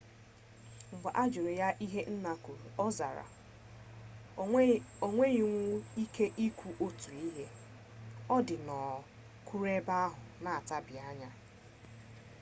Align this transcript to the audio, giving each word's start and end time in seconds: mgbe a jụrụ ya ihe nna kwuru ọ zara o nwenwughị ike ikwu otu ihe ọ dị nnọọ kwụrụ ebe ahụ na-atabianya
mgbe 0.91 1.09
a 1.21 1.23
jụrụ 1.31 1.51
ya 1.61 1.69
ihe 1.85 1.99
nna 2.13 2.31
kwuru 2.43 2.67
ọ 2.83 2.85
zara 2.97 3.25
o 4.41 4.41
nwenwughị 4.49 6.01
ike 6.03 6.25
ikwu 6.45 6.67
otu 6.85 7.09
ihe 7.27 7.45
ọ 8.35 8.37
dị 8.47 8.55
nnọọ 8.61 8.93
kwụrụ 9.45 9.65
ebe 9.77 9.93
ahụ 10.07 10.21
na-atabianya 10.43 11.29